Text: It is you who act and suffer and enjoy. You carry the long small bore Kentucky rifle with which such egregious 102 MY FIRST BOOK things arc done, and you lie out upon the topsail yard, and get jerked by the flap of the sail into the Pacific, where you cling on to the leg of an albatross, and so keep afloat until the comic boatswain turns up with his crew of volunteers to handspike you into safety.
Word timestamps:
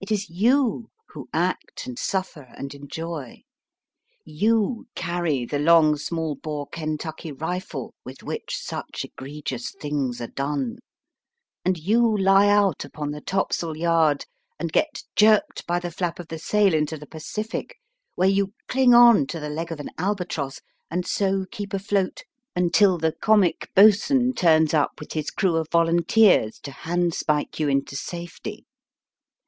It 0.00 0.10
is 0.12 0.30
you 0.30 0.88
who 1.08 1.28
act 1.34 1.84
and 1.86 1.98
suffer 1.98 2.46
and 2.56 2.72
enjoy. 2.72 3.42
You 4.24 4.86
carry 4.94 5.44
the 5.44 5.58
long 5.58 5.96
small 5.96 6.36
bore 6.36 6.68
Kentucky 6.68 7.32
rifle 7.32 7.92
with 8.04 8.22
which 8.22 8.56
such 8.56 9.04
egregious 9.04 9.74
102 9.74 9.74
MY 9.74 9.74
FIRST 9.74 9.74
BOOK 9.74 9.82
things 9.82 10.20
arc 10.20 10.34
done, 10.36 10.78
and 11.64 11.78
you 11.78 12.16
lie 12.16 12.48
out 12.48 12.84
upon 12.84 13.10
the 13.10 13.20
topsail 13.20 13.76
yard, 13.76 14.24
and 14.58 14.72
get 14.72 15.02
jerked 15.16 15.66
by 15.66 15.78
the 15.80 15.90
flap 15.90 16.18
of 16.20 16.28
the 16.28 16.38
sail 16.38 16.72
into 16.72 16.96
the 16.96 17.06
Pacific, 17.08 17.76
where 18.14 18.28
you 18.28 18.54
cling 18.68 18.94
on 18.94 19.26
to 19.26 19.40
the 19.40 19.50
leg 19.50 19.70
of 19.72 19.80
an 19.80 19.90
albatross, 19.98 20.62
and 20.90 21.04
so 21.06 21.44
keep 21.50 21.74
afloat 21.74 22.22
until 22.54 22.96
the 22.98 23.12
comic 23.20 23.68
boatswain 23.74 24.32
turns 24.32 24.72
up 24.72 24.92
with 25.00 25.12
his 25.12 25.30
crew 25.32 25.56
of 25.56 25.68
volunteers 25.70 26.58
to 26.60 26.70
handspike 26.70 27.58
you 27.58 27.68
into 27.68 27.96
safety. 27.96 28.64